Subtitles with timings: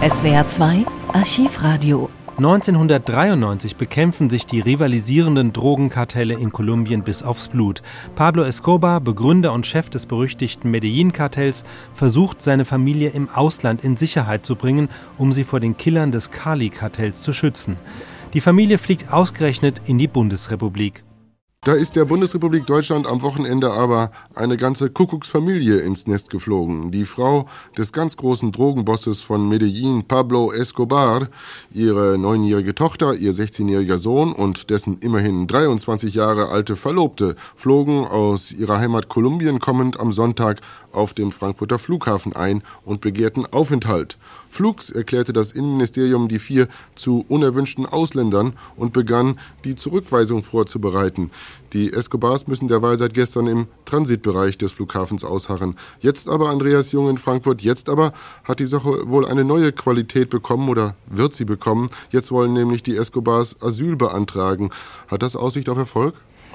[0.00, 7.82] SWR 2 Archivradio 1993 bekämpfen sich die rivalisierenden Drogenkartelle in Kolumbien bis aufs Blut.
[8.14, 11.64] Pablo Escobar, Begründer und Chef des berüchtigten Medellin-Kartells,
[11.94, 16.30] versucht, seine Familie im Ausland in Sicherheit zu bringen, um sie vor den Killern des
[16.30, 17.76] Cali-Kartells zu schützen.
[18.34, 21.02] Die Familie fliegt ausgerechnet in die Bundesrepublik.
[21.68, 26.92] Da ist der Bundesrepublik Deutschland am Wochenende aber eine ganze Kuckucksfamilie ins Nest geflogen.
[26.92, 27.46] Die Frau
[27.76, 31.28] des ganz großen Drogenbosses von Medellin, Pablo Escobar,
[31.70, 38.50] ihre neunjährige Tochter, ihr 16-jähriger Sohn und dessen immerhin 23 Jahre alte Verlobte flogen aus
[38.50, 44.18] ihrer Heimat Kolumbien kommend am Sonntag auf dem Frankfurter Flughafen ein und begehrten Aufenthalt.
[44.50, 51.30] Flugs erklärte das Innenministerium die vier zu unerwünschten Ausländern und begann, die Zurückweisung vorzubereiten.
[51.74, 55.76] Die Escobars müssen derweil seit gestern im Transitbereich des Flughafens ausharren.
[56.00, 58.12] Jetzt aber, Andreas Jung in Frankfurt, jetzt aber
[58.44, 61.90] hat die Sache wohl eine neue Qualität bekommen oder wird sie bekommen.
[62.10, 64.70] Jetzt wollen nämlich die Escobars Asyl beantragen.
[65.08, 66.14] Hat das Aussicht auf Erfolg?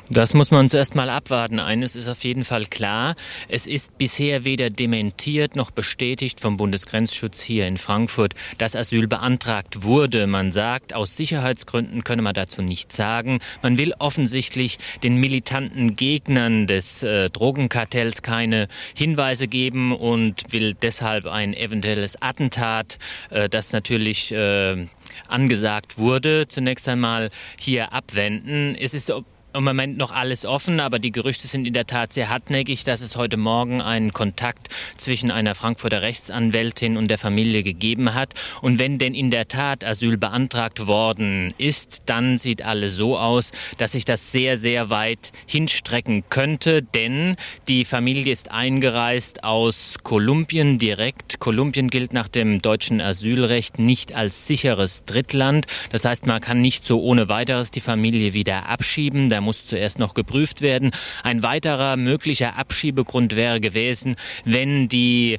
[0.09, 1.59] Das muss man uns erstmal abwarten.
[1.59, 3.16] Eines ist auf jeden Fall klar.
[3.48, 9.84] Es ist bisher weder dementiert noch bestätigt vom Bundesgrenzschutz hier in Frankfurt, dass Asyl beantragt
[9.84, 10.28] wurde.
[10.28, 13.40] Man sagt, aus Sicherheitsgründen könne man dazu nichts sagen.
[13.62, 21.28] Man will offensichtlich den militanten Gegnern des äh, Drogenkartells keine Hinweise geben und will deshalb
[21.28, 24.86] ein eventuelles Attentat, äh, das natürlich äh,
[25.30, 28.76] angesagt wurde, zunächst einmal hier abwenden.
[28.76, 29.10] Es ist
[29.54, 33.02] im Moment noch alles offen, aber die Gerüchte sind in der Tat sehr hartnäckig, dass
[33.02, 38.34] es heute Morgen einen Kontakt zwischen einer Frankfurter Rechtsanwältin und der Familie gegeben hat.
[38.62, 43.52] Und wenn denn in der Tat Asyl beantragt worden ist, dann sieht alles so aus,
[43.78, 47.36] dass sich das sehr, sehr weit hinstrecken könnte, denn
[47.67, 51.40] die Familie ist eingereist aus Kolumbien direkt.
[51.40, 55.67] Kolumbien gilt nach dem deutschen Asylrecht nicht als sicheres Drittland.
[55.92, 59.30] Das heißt, man kann nicht so ohne weiteres die Familie wieder abschieben.
[59.30, 60.92] Da muss zuerst noch geprüft werden.
[61.23, 64.15] Ein weiterer möglicher Abschiebegrund wäre gewesen,
[64.45, 65.37] wenn die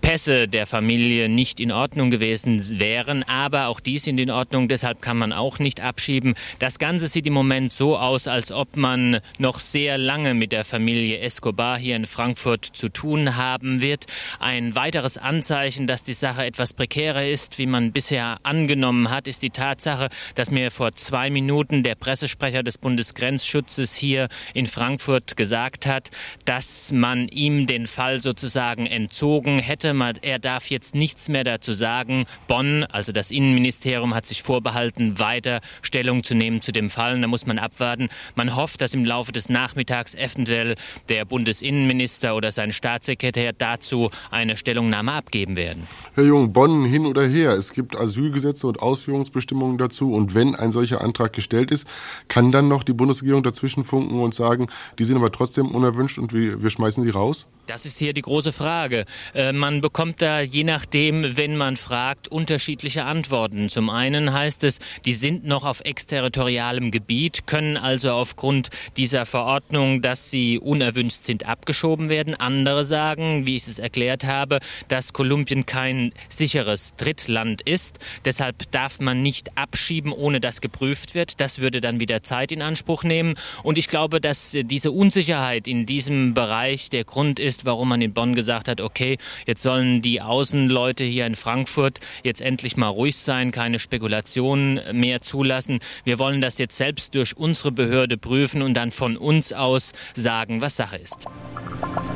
[0.00, 5.02] Pässe der Familie nicht in Ordnung gewesen wären, aber auch die sind in Ordnung, deshalb
[5.02, 6.34] kann man auch nicht abschieben.
[6.58, 10.64] Das Ganze sieht im Moment so aus, als ob man noch sehr lange mit der
[10.64, 14.06] Familie Escobar hier in Frankfurt zu tun haben wird.
[14.38, 19.42] Ein weiteres Anzeichen, dass die Sache etwas prekärer ist, wie man bisher angenommen hat, ist
[19.42, 25.84] die Tatsache, dass mir vor zwei Minuten der Pressesprecher des Bundesgrenzschutzes hier in Frankfurt gesagt
[25.84, 26.10] hat,
[26.44, 31.74] dass man ihm den Fall sozusagen entzogen hätte sagte, er darf jetzt nichts mehr dazu
[31.74, 32.26] sagen.
[32.46, 37.20] Bonn, also das Innenministerium, hat sich vorbehalten, weiter Stellung zu nehmen zu dem Fall.
[37.20, 38.08] Da muss man abwarten.
[38.34, 40.76] Man hofft, dass im Laufe des Nachmittags eventuell
[41.08, 45.86] der Bundesinnenminister oder sein Staatssekretär dazu eine Stellungnahme abgeben werden.
[46.14, 47.52] Herr Jung, Bonn hin oder her.
[47.52, 50.12] Es gibt Asylgesetze und Ausführungsbestimmungen dazu.
[50.12, 51.86] Und wenn ein solcher Antrag gestellt ist,
[52.28, 54.68] kann dann noch die Bundesregierung dazwischen funken und sagen,
[54.98, 57.46] die sind aber trotzdem unerwünscht und wir, wir schmeißen sie raus?
[57.66, 59.04] Das ist hier die große Frage.
[59.34, 63.68] Äh, man bekommt da je nachdem, wenn man fragt, unterschiedliche Antworten.
[63.68, 70.02] Zum einen heißt es, die sind noch auf exterritorialem Gebiet, können also aufgrund dieser Verordnung,
[70.02, 72.34] dass sie unerwünscht sind, abgeschoben werden.
[72.34, 77.98] Andere sagen, wie ich es erklärt habe, dass Kolumbien kein sicheres Drittland ist.
[78.24, 81.40] Deshalb darf man nicht abschieben, ohne dass geprüft wird.
[81.40, 83.36] Das würde dann wieder Zeit in Anspruch nehmen.
[83.62, 88.12] Und ich glaube, dass diese Unsicherheit in diesem Bereich der Grund ist, warum man in
[88.12, 93.18] Bonn gesagt hat, okay, jetzt sollen die Außenleute hier in Frankfurt jetzt endlich mal ruhig
[93.18, 95.80] sein, keine Spekulationen mehr zulassen.
[96.04, 100.62] Wir wollen das jetzt selbst durch unsere Behörde prüfen und dann von uns aus sagen,
[100.62, 101.16] was Sache ist.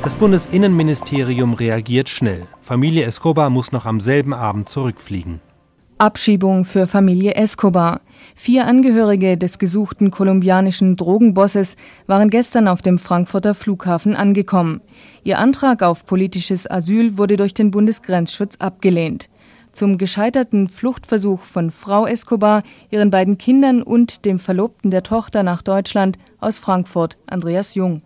[0.01, 2.47] Das Bundesinnenministerium reagiert schnell.
[2.63, 5.39] Familie Escobar muss noch am selben Abend zurückfliegen.
[6.03, 8.01] Abschiebung für Familie Escobar.
[8.35, 11.77] Vier Angehörige des gesuchten kolumbianischen Drogenbosses
[12.07, 14.81] waren gestern auf dem Frankfurter Flughafen angekommen.
[15.23, 19.29] Ihr Antrag auf politisches Asyl wurde durch den Bundesgrenzschutz abgelehnt.
[19.71, 25.61] Zum gescheiterten Fluchtversuch von Frau Escobar, ihren beiden Kindern und dem Verlobten der Tochter nach
[25.61, 28.01] Deutschland aus Frankfurt, Andreas Jung.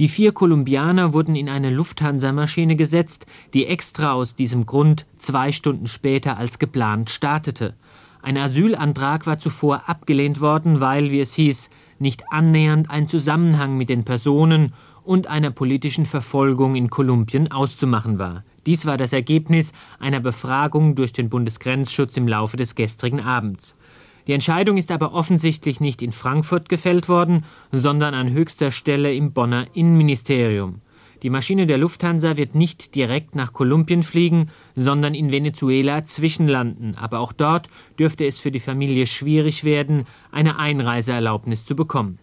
[0.00, 5.88] Die vier Kolumbianer wurden in eine Lufthansa-Maschine gesetzt, die extra aus diesem Grund zwei Stunden
[5.88, 7.74] später als geplant startete.
[8.22, 11.68] Ein Asylantrag war zuvor abgelehnt worden, weil, wie es hieß,
[11.98, 14.72] nicht annähernd ein Zusammenhang mit den Personen
[15.04, 18.42] und einer politischen Verfolgung in Kolumbien auszumachen war.
[18.64, 23.76] Dies war das Ergebnis einer Befragung durch den Bundesgrenzschutz im Laufe des gestrigen Abends.
[24.26, 29.32] Die Entscheidung ist aber offensichtlich nicht in Frankfurt gefällt worden, sondern an höchster Stelle im
[29.32, 30.80] Bonner Innenministerium.
[31.22, 36.96] Die Maschine der Lufthansa wird nicht direkt nach Kolumbien fliegen, sondern in Venezuela zwischenlanden.
[36.96, 37.68] Aber auch dort
[37.98, 42.18] dürfte es für die Familie schwierig werden, eine Einreiseerlaubnis zu bekommen.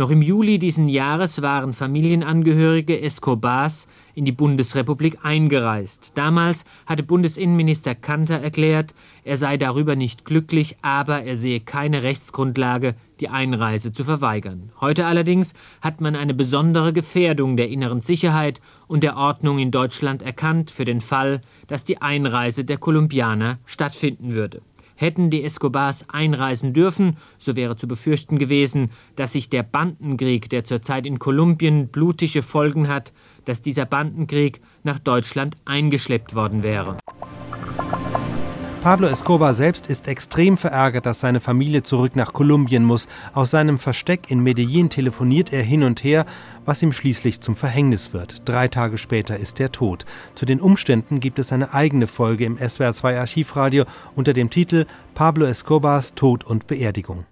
[0.00, 6.12] Noch im Juli diesen Jahres waren Familienangehörige Escobars in die Bundesrepublik eingereist.
[6.14, 8.94] Damals hatte Bundesinnenminister Kanter erklärt,
[9.24, 14.72] er sei darüber nicht glücklich, aber er sehe keine Rechtsgrundlage, die Einreise zu verweigern.
[14.80, 15.52] Heute allerdings
[15.82, 20.86] hat man eine besondere Gefährdung der inneren Sicherheit und der Ordnung in Deutschland erkannt für
[20.86, 24.62] den Fall, dass die Einreise der Kolumbianer stattfinden würde.
[25.00, 30.64] Hätten die Escobars einreisen dürfen, so wäre zu befürchten gewesen, dass sich der Bandenkrieg, der
[30.64, 33.14] zurzeit in Kolumbien blutige Folgen hat,
[33.46, 36.98] dass dieser Bandenkrieg nach Deutschland eingeschleppt worden wäre.
[38.82, 43.08] Pablo Escobar selbst ist extrem verärgert, dass seine Familie zurück nach Kolumbien muss.
[43.32, 46.26] Aus seinem Versteck in Medellin telefoniert er hin und her,
[46.70, 48.48] was ihm schließlich zum Verhängnis wird.
[48.48, 50.06] Drei Tage später ist er tot.
[50.36, 55.46] Zu den Umständen gibt es eine eigene Folge im SWR2 Archivradio unter dem Titel Pablo
[55.46, 57.26] Escobars Tod und Beerdigung.